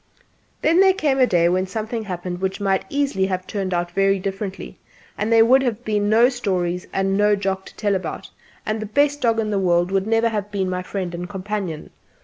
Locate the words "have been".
5.61-6.09, 10.29-10.71